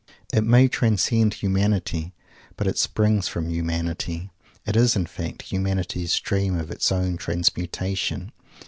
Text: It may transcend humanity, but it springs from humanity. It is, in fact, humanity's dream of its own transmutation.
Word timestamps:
It 0.33 0.43
may 0.43 0.67
transcend 0.67 1.35
humanity, 1.35 2.15
but 2.57 2.65
it 2.65 2.79
springs 2.79 3.27
from 3.27 3.51
humanity. 3.51 4.31
It 4.65 4.75
is, 4.75 4.95
in 4.95 5.05
fact, 5.05 5.43
humanity's 5.43 6.19
dream 6.19 6.57
of 6.57 6.71
its 6.71 6.91
own 6.91 7.17
transmutation. 7.17 8.31